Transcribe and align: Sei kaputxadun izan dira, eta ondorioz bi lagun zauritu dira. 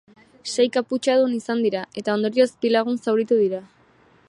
Sei 0.53 0.63
kaputxadun 0.77 1.35
izan 1.39 1.61
dira, 1.67 1.83
eta 2.03 2.15
ondorioz 2.15 2.49
bi 2.65 2.73
lagun 2.79 3.01
zauritu 3.05 3.41
dira. 3.45 3.61